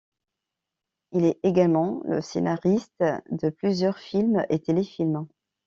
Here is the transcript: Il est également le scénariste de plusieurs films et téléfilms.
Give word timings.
Il 1.11 1.25
est 1.25 1.37
également 1.43 2.01
le 2.05 2.21
scénariste 2.21 3.03
de 3.29 3.51
plusieurs 3.51 3.99
films 3.99 4.43
et 4.49 4.57
téléfilms. 4.59 5.27